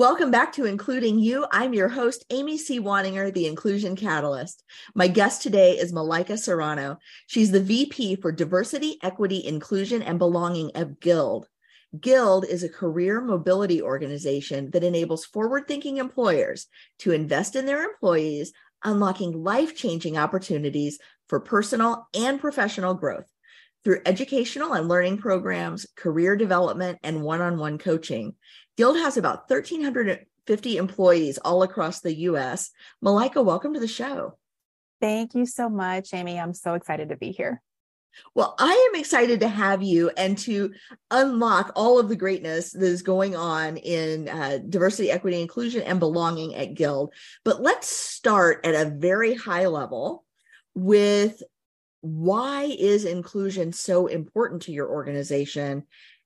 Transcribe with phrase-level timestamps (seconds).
[0.00, 1.44] Welcome back to Including You.
[1.52, 2.80] I'm your host, Amy C.
[2.80, 4.64] Waninger, the Inclusion Catalyst.
[4.94, 6.96] My guest today is Malaika Serrano.
[7.26, 11.48] She's the VP for Diversity, Equity, Inclusion, and Belonging of Guild.
[12.00, 16.66] Guild is a career mobility organization that enables forward thinking employers
[17.00, 20.98] to invest in their employees, unlocking life changing opportunities
[21.28, 23.30] for personal and professional growth.
[23.82, 28.34] Through educational and learning programs, career development, and one on one coaching,
[28.76, 32.70] Guild has about 1,350 employees all across the US.
[33.02, 34.36] Malaika, welcome to the show.
[35.00, 36.38] Thank you so much, Amy.
[36.38, 37.62] I'm so excited to be here.
[38.34, 40.72] Well, I am excited to have you and to
[41.10, 45.98] unlock all of the greatness that is going on in uh, diversity, equity, inclusion, and
[45.98, 47.14] belonging at Guild.
[47.44, 50.24] But let's start at a very high level
[50.74, 51.42] with
[52.00, 55.84] why is inclusion so important to your organization?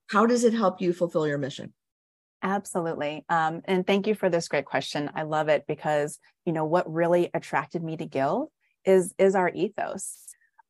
[0.08, 1.72] How does it help you fulfill your mission?
[2.42, 3.24] Absolutely.
[3.28, 5.10] Um, and thank you for this great question.
[5.14, 8.50] I love it because, you know, what really attracted me to Guild
[8.84, 10.18] is, is our ethos.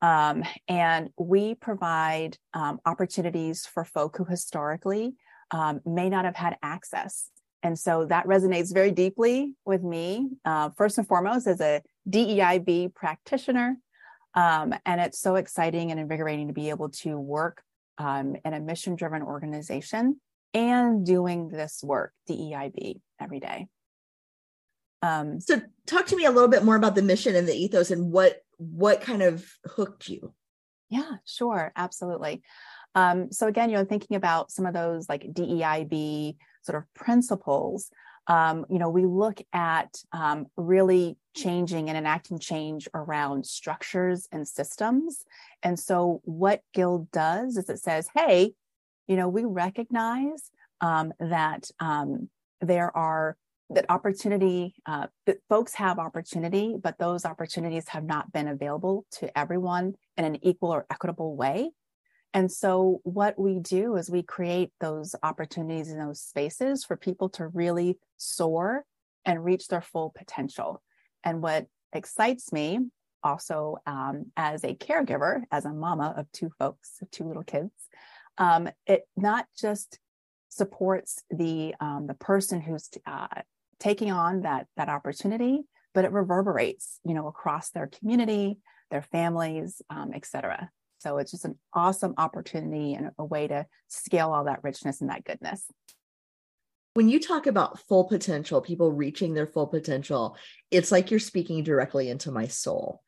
[0.01, 5.15] Um, and we provide um, opportunities for folk who historically
[5.51, 7.29] um, may not have had access.
[7.61, 12.93] And so that resonates very deeply with me, uh, first and foremost, as a DEIB
[12.93, 13.77] practitioner.
[14.35, 17.63] Um, and it's so exciting and invigorating to be able to work
[17.97, 20.19] um, in a mission driven organization
[20.53, 23.67] and doing this work, DEIB, every day.
[25.01, 27.91] Um, so talk to me a little bit more about the mission and the ethos
[27.91, 30.33] and what what kind of hooked you.
[30.89, 32.41] Yeah, sure, absolutely.
[32.95, 37.91] Um, so again, you know, thinking about some of those like DEIB sort of principles,
[38.27, 44.47] um, you know, we look at um, really changing and enacting change around structures and
[44.47, 45.25] systems.
[45.61, 48.53] And so, what Guild does is it says, hey,
[49.07, 50.51] you know, we recognize
[50.81, 52.29] um, that um,
[52.61, 53.37] there are
[53.71, 59.35] that opportunity uh, that folks have opportunity but those opportunities have not been available to
[59.37, 61.71] everyone in an equal or equitable way
[62.33, 67.29] and so what we do is we create those opportunities in those spaces for people
[67.29, 68.85] to really soar
[69.25, 70.83] and reach their full potential
[71.25, 72.79] and what excites me
[73.23, 77.71] also um, as a caregiver as a mama of two folks two little kids
[78.37, 79.99] um, it not just
[80.49, 83.27] supports the um, the person who's uh,
[83.79, 85.61] taking on that that opportunity,
[85.93, 88.57] but it reverberates, you know, across their community,
[88.89, 90.69] their families, um, et cetera.
[90.99, 95.09] So it's just an awesome opportunity and a way to scale all that richness and
[95.09, 95.65] that goodness.
[96.95, 100.37] When you talk about full potential, people reaching their full potential,
[100.71, 103.01] it's like you're speaking directly into my soul.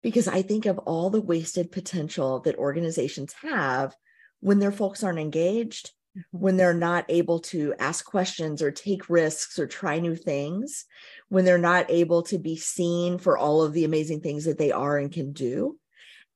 [0.00, 3.96] Because I think of all the wasted potential that organizations have
[4.38, 6.38] when their folks aren't engaged, mm-hmm.
[6.38, 10.84] when they're not able to ask questions or take risks or try new things,
[11.28, 14.70] when they're not able to be seen for all of the amazing things that they
[14.70, 15.76] are and can do.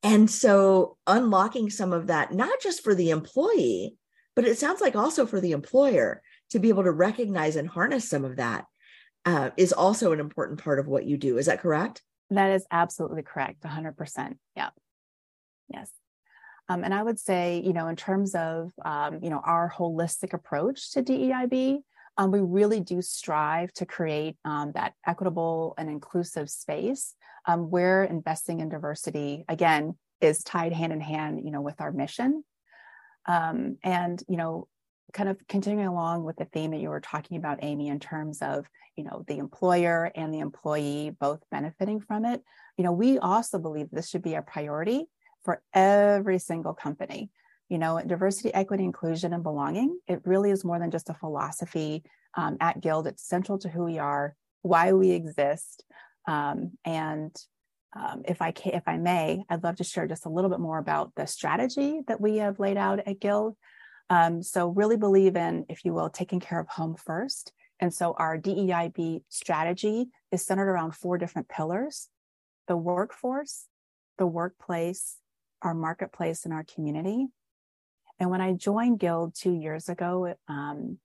[0.03, 3.95] And so unlocking some of that, not just for the employee,
[4.35, 8.09] but it sounds like also for the employer to be able to recognize and harness
[8.09, 8.67] some of that
[9.25, 11.39] uh, is also an important part of what you do.
[11.39, 12.03] Is that correct?
[12.31, 13.63] That is absolutely correct.
[13.63, 14.37] 100%.
[14.57, 14.71] Yeah.
[15.69, 15.91] Yes.
[16.69, 20.33] Um, and I would say, you know, in terms of, um, you know, our holistic
[20.33, 21.79] approach to DEIB,
[22.17, 27.15] um, we really do strive to create um, that equitable and inclusive space
[27.47, 31.93] um, where investing in diversity, again, is tied hand in hand, you know, with our
[31.93, 32.45] mission.
[33.27, 34.69] Um, and, you know,
[35.13, 38.43] kind of continuing along with the theme that you were talking about, Amy, in terms
[38.43, 42.43] of, you know, the employer and the employee both benefiting from it,
[42.77, 45.07] you know, we also believe this should be a priority
[45.45, 47.31] for every single company.
[47.69, 52.03] You know, diversity, equity, inclusion, and belonging, it really is more than just a philosophy
[52.37, 53.07] um, at Guild.
[53.07, 55.85] It's central to who we are, why we exist.
[56.27, 57.35] Um, and
[57.95, 60.61] um, if I can, if I may, I'd love to share just a little bit
[60.61, 63.57] more about the strategy that we have laid out at Guild.
[64.11, 67.53] Um, so really believe in, if you will, taking care of home first.
[67.79, 72.09] And so our DEIB strategy is centered around four different pillars:
[72.69, 73.67] the workforce,
[74.19, 75.17] the workplace,
[75.63, 77.29] our marketplace and our community.
[78.19, 80.99] And when I joined Guild two years ago, um,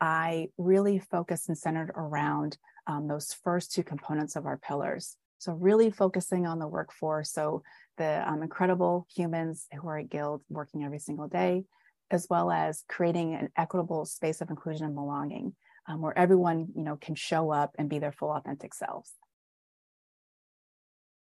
[0.00, 5.16] I really focused and centered around um, those first two components of our pillars.
[5.38, 7.32] So, really focusing on the workforce.
[7.32, 7.62] So,
[7.98, 11.64] the um, incredible humans who are at Guild working every single day,
[12.10, 15.54] as well as creating an equitable space of inclusion and belonging
[15.88, 19.12] um, where everyone you know can show up and be their full authentic selves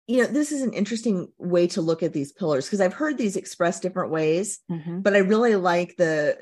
[0.07, 3.17] you know this is an interesting way to look at these pillars because i've heard
[3.17, 4.99] these expressed different ways mm-hmm.
[4.99, 6.37] but i really like the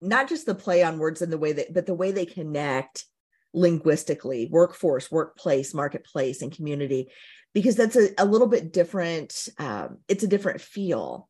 [0.00, 3.04] not just the play on words and the way that but the way they connect
[3.52, 7.08] linguistically workforce workplace marketplace and community
[7.52, 11.28] because that's a, a little bit different um, it's a different feel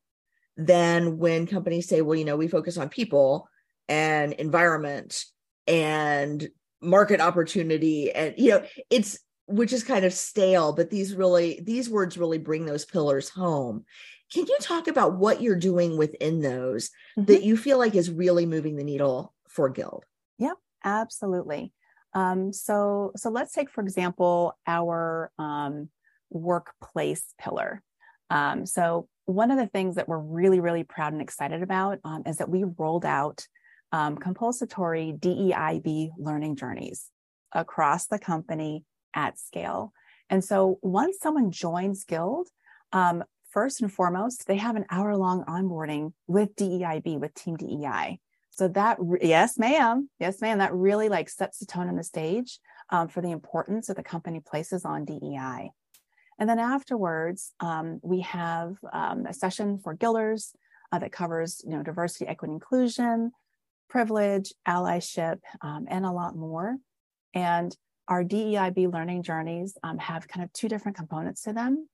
[0.57, 3.47] than when companies say well you know we focus on people
[3.89, 5.25] and environment
[5.67, 6.47] and
[6.81, 11.89] market opportunity and you know it's which is kind of stale but these really these
[11.89, 13.85] words really bring those pillars home.
[14.33, 17.25] Can you talk about what you're doing within those mm-hmm.
[17.25, 20.05] that you feel like is really moving the needle for guild?
[20.37, 20.53] Yeah
[20.83, 21.73] absolutely.
[22.13, 25.89] Um, so so let's take for example our um,
[26.29, 27.81] workplace pillar.
[28.29, 32.23] Um, so one of the things that we're really really proud and excited about um,
[32.25, 33.47] is that we rolled out
[33.91, 37.09] um, compulsory deib learning journeys
[37.51, 38.83] across the company
[39.13, 39.93] at scale
[40.29, 42.47] and so once someone joins guild
[42.91, 48.19] um, first and foremost they have an hour long onboarding with deib with team dei
[48.55, 50.09] so that, yes, ma'am.
[50.19, 50.59] Yes, ma'am.
[50.59, 52.59] That really like sets the tone on the stage
[52.91, 55.71] um, for the importance that the company places on DEI.
[56.39, 60.53] And then afterwards, um, we have um, a session for Guilders
[60.91, 63.31] uh, that covers, you know, diversity, equity, inclusion,
[63.89, 66.77] privilege, allyship, um, and a lot more.
[67.33, 67.75] And
[68.07, 71.87] our DEIB learning journeys um, have kind of two different components to them.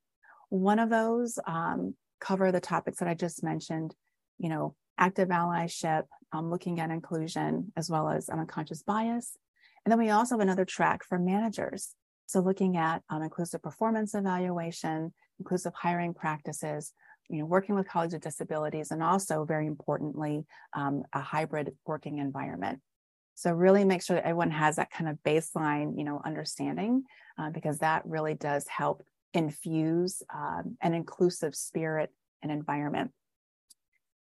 [0.50, 3.94] One of those um, cover the topics that I just mentioned,
[4.38, 6.04] you know, active allyship,
[6.34, 9.38] um, looking at inclusion, as well as unconscious bias.
[9.86, 11.96] And then we also have another track for managers.
[12.30, 16.94] So looking at um, inclusive performance evaluation, inclusive hiring practices,
[17.28, 22.20] you know, working with colleagues with disabilities, and also very importantly, um, a hybrid working
[22.20, 22.82] environment.
[23.34, 27.02] So really make sure that everyone has that kind of baseline, you know, understanding,
[27.40, 29.02] uh, because that really does help
[29.34, 33.10] infuse um, an inclusive spirit and environment.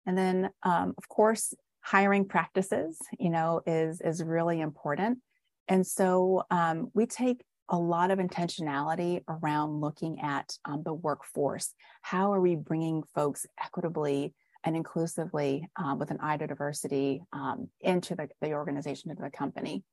[0.05, 5.19] And then, um, of course, hiring practices, you know, is is really important.
[5.67, 11.73] And so um, we take a lot of intentionality around looking at um, the workforce.
[12.01, 14.33] How are we bringing folks equitably
[14.63, 19.29] and inclusively um, with an eye to diversity um, into the, the organization, into the
[19.29, 19.83] company?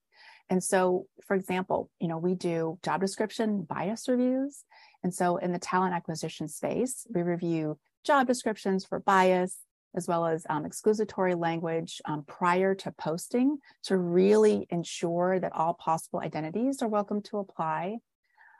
[0.48, 4.64] And so, for example, you know, we do job description bias reviews.
[5.02, 9.58] And so in the talent acquisition space, we review job descriptions for bias,
[9.96, 15.74] as well as um, exclusatory language um, prior to posting to really ensure that all
[15.74, 17.96] possible identities are welcome to apply.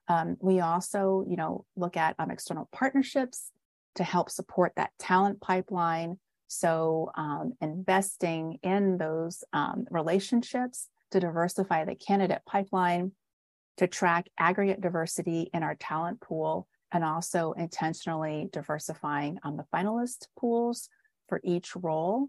[0.08, 3.50] Um, we also, you know, look at um, external partnerships
[3.96, 6.18] to help support that talent pipeline.
[6.48, 13.12] So um, investing in those um, relationships to diversify the candidate pipeline,
[13.76, 20.28] to track aggregate diversity in our talent pool, and also intentionally diversifying on the finalist
[20.38, 20.88] pools
[21.28, 22.28] for each role.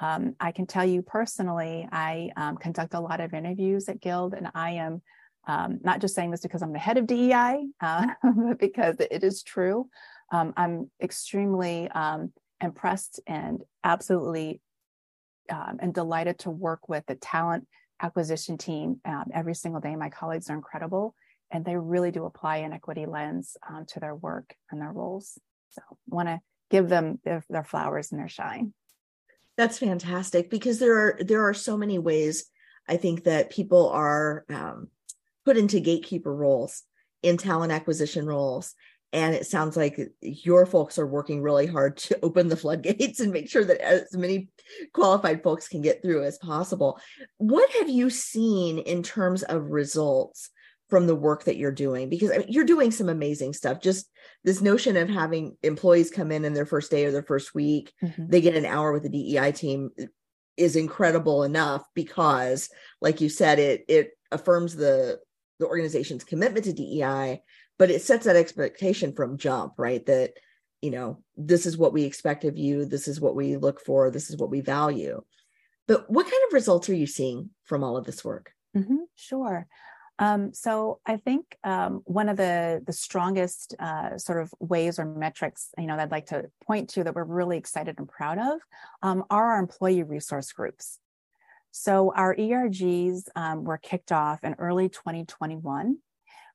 [0.00, 4.34] Um, I can tell you personally, I um, conduct a lot of interviews at Guild,
[4.34, 5.02] and I am
[5.46, 9.22] um, not just saying this because I'm the head of DEI, uh, but because it
[9.22, 9.88] is true.
[10.32, 14.60] Um, I'm extremely um, impressed and absolutely
[15.50, 17.68] um, and delighted to work with the talent
[18.00, 19.00] acquisition team
[19.32, 19.94] every single day.
[19.94, 21.14] My colleagues are incredible,
[21.52, 23.56] and they really do apply an equity lens
[23.88, 25.38] to their work and their roles.
[25.70, 26.40] So, want to
[26.70, 28.72] give them their, their flowers and their shine.
[29.56, 32.46] That's fantastic because there are there are so many ways
[32.88, 34.88] i think that people are um,
[35.44, 36.82] put into gatekeeper roles
[37.22, 38.74] in talent acquisition roles
[39.12, 43.32] and it sounds like your folks are working really hard to open the floodgates and
[43.32, 44.48] make sure that as many
[44.92, 46.98] qualified folks can get through as possible.
[47.36, 50.50] What have you seen in terms of results
[50.94, 54.08] from the work that you're doing because I mean, you're doing some amazing stuff just
[54.44, 57.92] this notion of having employees come in in their first day or their first week
[58.00, 58.28] mm-hmm.
[58.28, 59.90] they get an hour with the DEI team
[60.56, 62.70] is incredible enough because
[63.00, 65.18] like you said it it affirms the
[65.58, 67.42] the organization's commitment to DEI
[67.76, 70.34] but it sets that expectation from jump right that
[70.80, 74.12] you know this is what we expect of you this is what we look for
[74.12, 75.20] this is what we value
[75.88, 78.98] but what kind of results are you seeing from all of this work mm-hmm.
[79.16, 79.66] sure
[80.18, 85.04] um, so I think um, one of the the strongest uh, sort of ways or
[85.04, 88.38] metrics, you know, that I'd like to point to that we're really excited and proud
[88.38, 88.60] of
[89.02, 90.98] um, are our employee resource groups.
[91.72, 95.98] So our ERGs um, were kicked off in early 2021,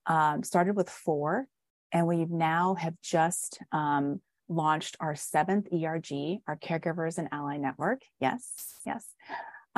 [0.05, 1.45] um, started with four,
[1.91, 8.01] and we now have just um, launched our seventh ERG, our Caregivers and Ally Network.
[8.21, 9.05] Yes, yes.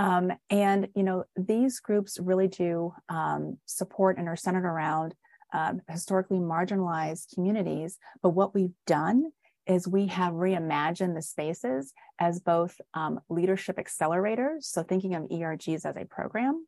[0.02, 5.14] Um, and you know these groups really do um, support and are centered around
[5.54, 8.00] um, historically marginalized communities.
[8.24, 9.32] But what we've done
[9.68, 15.86] is we have reimagined the spaces as both um, leadership accelerators, so thinking of ERGs
[15.86, 16.66] as a program,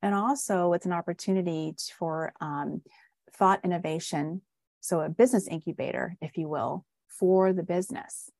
[0.00, 2.80] and also it's an opportunity for um,
[3.34, 4.40] thought innovation,
[4.80, 8.30] so a business incubator, if you will, for the business.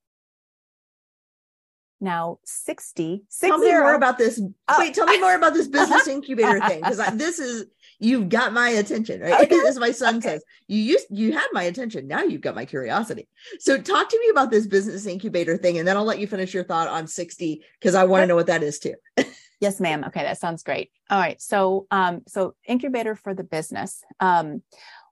[2.02, 4.42] Now, 60, tell me more about this.
[4.66, 4.76] Oh.
[4.76, 7.66] Wait, tell me more about this business incubator thing because this is
[8.00, 9.44] you've got my attention, right?
[9.44, 9.60] Okay.
[9.68, 10.30] As my son okay.
[10.30, 12.08] says, you used you had my attention.
[12.08, 13.28] Now you've got my curiosity.
[13.60, 16.52] So talk to me about this business incubator thing, and then I'll let you finish
[16.52, 18.94] your thought on 60 because I want to know what that is too.
[19.60, 20.02] yes, ma'am.
[20.08, 20.90] Okay, that sounds great.
[21.08, 21.40] All right.
[21.40, 24.02] So um, so incubator for the business.
[24.18, 24.62] Um,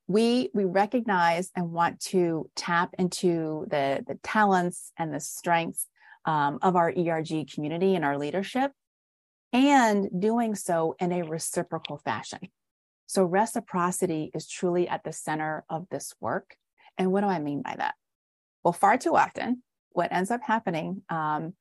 [0.09, 5.87] we we recognize and want to tap into the the talents and the strengths
[6.25, 8.73] um, of our ERG community and our leadership,
[9.53, 12.41] and doing so in a reciprocal fashion.
[13.07, 16.57] So, reciprocity is truly at the center of this work.
[16.97, 17.95] And what do I mean by that?
[18.62, 19.62] Well, far too often,
[19.93, 21.55] what ends up happening um,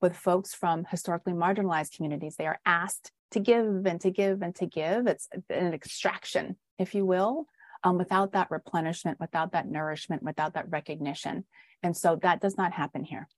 [0.00, 4.54] with folks from historically marginalized communities, they are asked to give and to give and
[4.56, 5.06] to give.
[5.06, 7.46] It's an extraction, if you will,
[7.82, 11.44] um, without that replenishment, without that nourishment, without that recognition.
[11.82, 13.28] And so that does not happen here.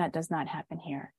[0.00, 1.12] That does not happen here.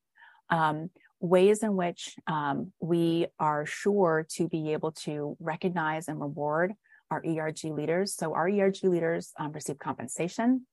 [0.49, 6.73] Um, ways in which um, we are sure to be able to recognize and reward
[7.11, 8.15] our ERG leaders.
[8.15, 10.65] So, our ERG leaders um, receive compensation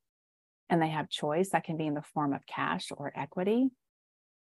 [0.71, 3.69] and they have choice that can be in the form of cash or equity,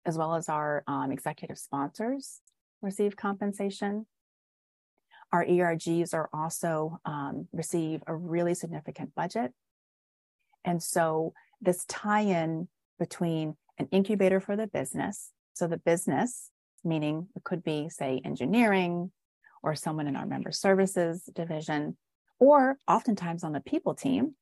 [0.04, 2.40] as well as our um, executive sponsors
[2.80, 4.06] receive compensation.
[5.32, 9.52] Our ERGs are also um, receive a really significant budget.
[10.64, 12.66] And so, this tie in
[13.02, 15.32] between an incubator for the business.
[15.54, 16.50] So the business,
[16.84, 19.10] meaning it could be, say, engineering
[19.60, 21.96] or someone in our member services division,
[22.38, 24.36] or oftentimes on the people team,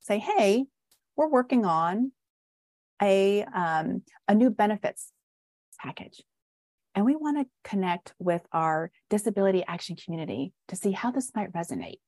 [0.00, 0.64] say, hey,
[1.16, 2.10] we're working on
[3.00, 5.12] a, um, a new benefits
[5.80, 6.24] package.
[6.96, 11.52] And we want to connect with our disability action community to see how this might
[11.52, 12.00] resonate.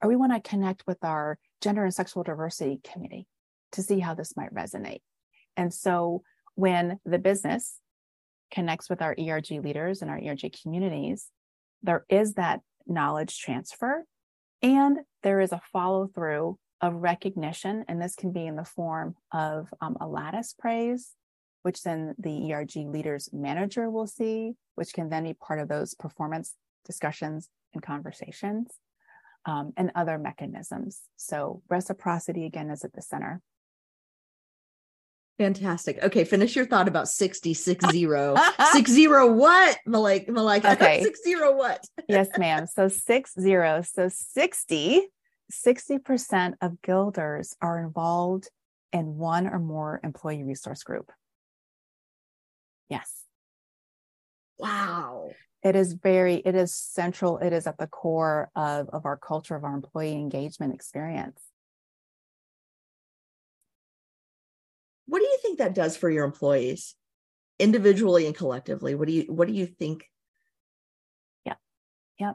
[0.00, 3.26] Or we want to connect with our gender and sexual diversity committee
[3.72, 5.02] to see how this might resonate.
[5.56, 6.22] And so
[6.54, 7.78] when the business
[8.50, 11.28] connects with our ERG leaders and our ERG communities,
[11.82, 14.04] there is that knowledge transfer
[14.62, 17.84] and there is a follow through of recognition.
[17.88, 21.12] And this can be in the form of um, a lattice praise,
[21.62, 25.94] which then the ERG leaders manager will see, which can then be part of those
[25.94, 28.68] performance discussions and conversations.
[29.44, 31.00] Um, and other mechanisms.
[31.16, 33.40] So, reciprocity again is at the center.
[35.42, 36.00] Fantastic.
[36.04, 38.36] Okay, finish your thought about 60, six zero.
[38.72, 39.76] six zero what?
[39.88, 40.72] Malaika, Malaika.
[40.72, 41.02] Okay.
[41.02, 41.84] six zero what?
[42.08, 42.68] yes, ma'am.
[42.68, 43.82] So six zero.
[43.82, 45.02] So 60,
[45.50, 48.48] 60% of guilders are involved
[48.92, 51.10] in one or more employee resource group.
[52.88, 53.10] Yes.
[54.58, 55.30] Wow.
[55.64, 57.38] It is very, it is central.
[57.38, 61.40] It is at the core of, of our culture, of our employee engagement experience.
[65.52, 66.94] Think that does for your employees
[67.58, 68.94] individually and collectively?
[68.94, 70.04] What do you what do you think?
[71.44, 71.54] Yeah
[72.18, 72.32] yeah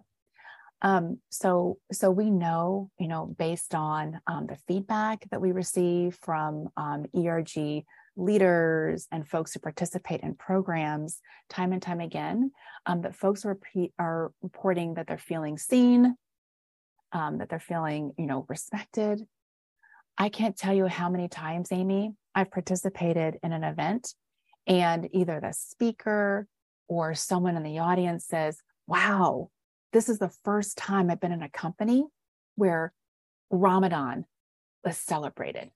[0.81, 6.17] um, so so we know you know based on um, the feedback that we receive
[6.21, 7.83] from um, erg
[8.19, 11.19] leaders and folks who participate in programs
[11.49, 12.51] time and time again
[12.87, 13.59] um, that folks are,
[13.99, 16.15] are reporting that they're feeling seen
[17.11, 19.23] um, that they're feeling you know respected
[20.17, 24.13] i can't tell you how many times amy I've participated in an event
[24.67, 26.45] and either the speaker
[26.87, 29.49] or someone in the audience says, Wow,
[29.91, 32.05] this is the first time I've been in a company
[32.55, 32.93] where
[33.49, 34.25] Ramadan
[34.85, 35.71] was celebrated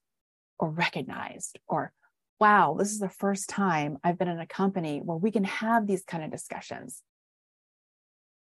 [0.58, 1.92] or recognized, or
[2.38, 5.88] wow, this is the first time I've been in a company where we can have
[5.88, 7.02] these kind of discussions.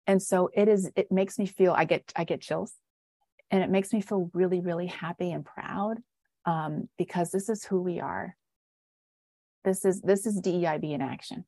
[0.05, 2.73] And so it is, it makes me feel, I get, I get chills
[3.53, 5.99] and it makes me feel really, really happy and proud
[6.45, 8.35] um, because this is who we are.
[9.63, 11.45] This is this is DEIB in action.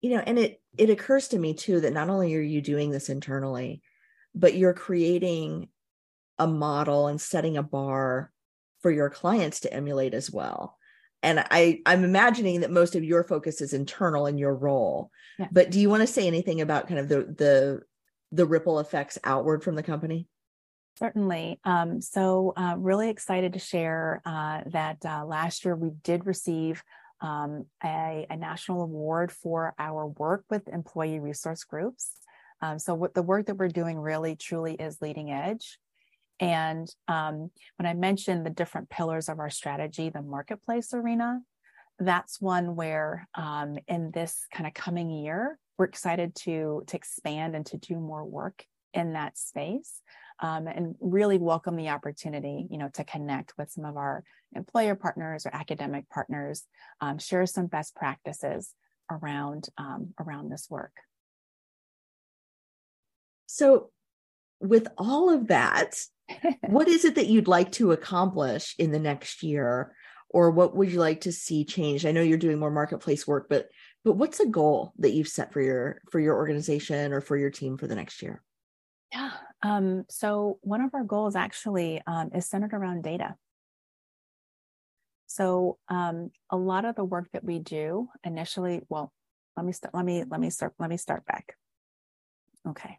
[0.00, 2.92] You know, and it it occurs to me too that not only are you doing
[2.92, 3.82] this internally,
[4.32, 5.68] but you're creating
[6.38, 8.32] a model and setting a bar
[8.80, 10.78] for your clients to emulate as well.
[11.24, 15.10] And I I'm imagining that most of your focus is internal in your role.
[15.36, 15.48] Yeah.
[15.50, 17.82] But do you want to say anything about kind of the the
[18.30, 20.28] the ripple effects outward from the company?
[20.96, 21.58] Certainly.
[21.64, 26.84] Um, so, uh, really excited to share uh, that uh, last year we did receive
[27.20, 32.12] um, a, a, national award for our work with employee resource groups.
[32.60, 35.78] Um, so, what the work that we're doing really truly is leading edge.
[36.38, 41.40] And um, when I mentioned the different pillars of our strategy, the marketplace arena,
[41.98, 47.54] that's one where um, in this kind of coming year, we're excited to, to expand
[47.54, 50.00] and to do more work in that space.
[50.40, 54.24] Um, and really welcome the opportunity, you know, to connect with some of our
[54.54, 56.64] employer partners or academic partners,
[57.00, 58.74] um, share some best practices
[59.10, 60.92] around um, around this work.
[63.46, 63.90] So,
[64.60, 65.98] with all of that,
[66.66, 69.94] what is it that you'd like to accomplish in the next year?
[70.30, 73.46] Or what would you like to see changed i know you're doing more marketplace work
[73.48, 73.68] but
[74.04, 77.50] but what's a goal that you've set for your for your organization or for your
[77.50, 78.42] team for the next year?
[79.12, 79.30] Yeah
[79.64, 83.34] um, so one of our goals actually um, is centered around data.
[85.26, 89.10] So um, a lot of the work that we do initially well
[89.56, 91.56] let me start let me let me start let me start back.
[92.68, 92.98] Okay.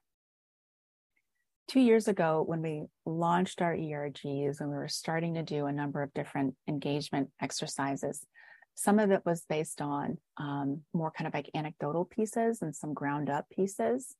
[1.67, 5.71] Two years ago when we launched our ERGs and we were starting to do a
[5.71, 8.25] number of different engagement exercises,
[8.73, 12.93] some of it was based on um, more kind of like anecdotal pieces and some
[12.93, 14.15] ground up pieces.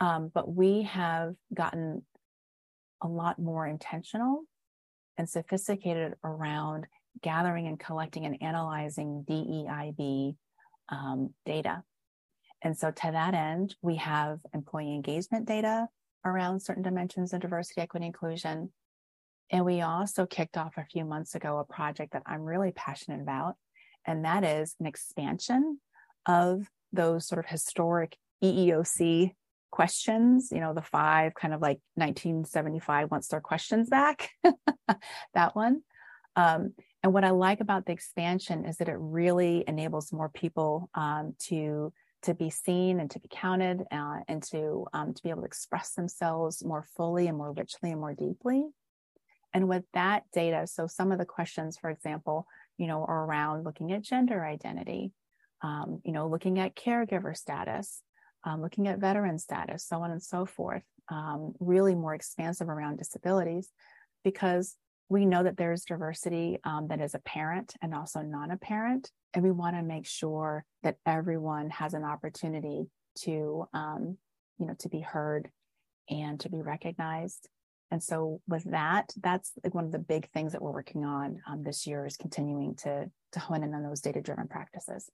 [0.00, 2.02] Um, but we have gotten
[3.02, 4.42] a lot more intentional
[5.18, 6.86] and sophisticated around
[7.22, 10.36] gathering and collecting and analyzing DEIB
[10.88, 11.82] um, data.
[12.62, 15.88] And so, to that end, we have employee engagement data,
[16.24, 18.72] around certain dimensions of diversity, equity, inclusion.
[19.50, 23.20] And we also kicked off a few months ago a project that I'm really passionate
[23.20, 23.56] about,
[24.06, 25.80] and that is an expansion
[26.26, 29.32] of those sort of historic EEOC
[29.70, 34.30] questions, you know, the five kind of like 1975 wants their questions back,
[35.34, 35.82] that one.
[36.36, 40.90] Um, and what I like about the expansion is that it really enables more people
[40.94, 45.30] um, to to be seen and to be counted uh, and to um, to be
[45.30, 48.66] able to express themselves more fully and more richly and more deeply
[49.54, 53.64] and with that data so some of the questions for example you know are around
[53.64, 55.12] looking at gender identity
[55.62, 58.02] um, you know looking at caregiver status
[58.44, 62.96] um, looking at veteran status so on and so forth um, really more expansive around
[62.96, 63.68] disabilities
[64.24, 64.76] because
[65.08, 69.76] we know that there's diversity um, that is apparent and also non-apparent and we want
[69.76, 74.16] to make sure that everyone has an opportunity to um,
[74.58, 75.48] you know to be heard
[76.08, 77.48] and to be recognized.
[77.92, 81.40] And so with that that's like one of the big things that we're working on
[81.48, 85.10] um, this year is continuing to to hone in on those data driven practices.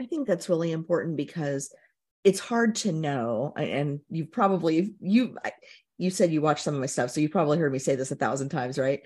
[0.00, 1.72] I think that's really important because
[2.26, 5.38] it's hard to know and you've probably you
[5.96, 8.10] you said you watched some of my stuff, so you probably heard me say this
[8.10, 9.00] a thousand times, right?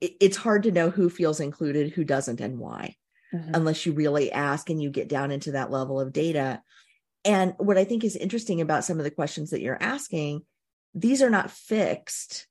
[0.00, 2.96] it's hard to know who feels included, who doesn't, and why,
[3.34, 3.54] mm-hmm.
[3.54, 6.62] unless you really ask and you get down into that level of data.
[7.24, 10.42] And what I think is interesting about some of the questions that you're asking,
[10.94, 12.46] these are not fixed,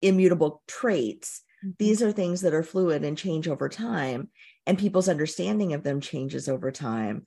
[0.00, 1.42] immutable traits.
[1.62, 1.72] Mm-hmm.
[1.78, 4.30] These are things that are fluid and change over time,
[4.66, 7.26] and people's understanding of them changes over time.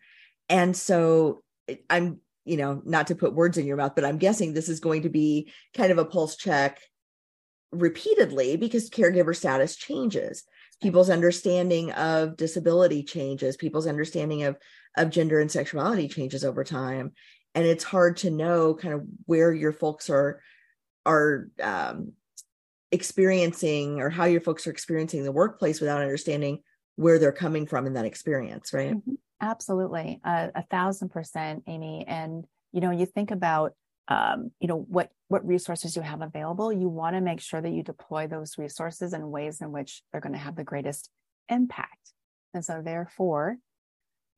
[0.50, 1.44] And so
[1.90, 4.80] I'm you know, not to put words in your mouth, but I'm guessing this is
[4.80, 6.80] going to be kind of a pulse check
[7.74, 10.46] repeatedly because caregiver status changes.
[10.82, 14.56] People's understanding of disability changes, people's understanding of,
[14.96, 17.12] of gender and sexuality changes over time.
[17.54, 20.40] And it's hard to know kind of where your folks are
[21.06, 22.14] are um,
[22.92, 26.60] experiencing or how your folks are experiencing the workplace without understanding
[26.96, 28.96] where they're coming from in that experience, right?
[28.96, 29.14] Mm-hmm.
[29.42, 32.06] Absolutely, uh, a thousand percent, Amy.
[32.08, 33.74] And you know, you think about
[34.08, 36.72] um, you know what what resources you have available.
[36.72, 40.22] You want to make sure that you deploy those resources in ways in which they're
[40.22, 41.10] going to have the greatest
[41.50, 42.14] impact.
[42.54, 43.58] And so, therefore,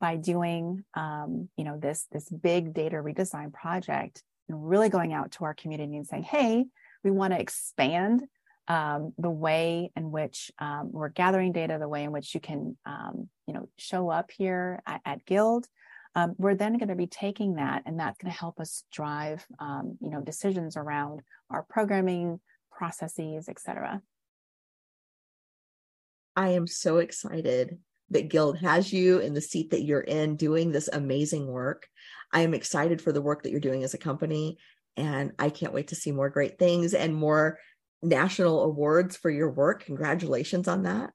[0.01, 5.31] by doing um, you know this this big data redesign project and really going out
[5.33, 6.65] to our community and saying, hey,
[7.03, 8.23] we want to expand
[8.69, 12.77] um, the way in which um, we're gathering data, the way in which you can,
[12.85, 15.67] um, you know, show up here at, at Guild.
[16.15, 19.45] Um, we're then going to be taking that, and that's going to help us drive,
[19.59, 22.39] um, you know, decisions around our programming
[22.71, 24.01] processes, et cetera.
[26.35, 27.79] I am so excited
[28.11, 31.87] that Guild has you in the seat that you're in doing this amazing work.
[32.31, 34.57] I am excited for the work that you're doing as a company,
[34.95, 37.59] and I can't wait to see more great things and more
[38.01, 39.85] national awards for your work.
[39.85, 41.11] Congratulations on that.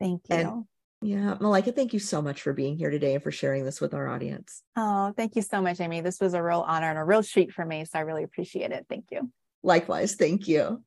[0.00, 0.36] Thank you.
[0.36, 0.64] And
[1.02, 3.94] yeah, Malaika, thank you so much for being here today and for sharing this with
[3.94, 4.62] our audience.
[4.76, 6.00] Oh, thank you so much, Amy.
[6.00, 7.84] This was a real honor and a real treat for me.
[7.84, 8.86] So I really appreciate it.
[8.88, 9.30] Thank you.
[9.62, 10.14] Likewise.
[10.14, 10.82] Thank you.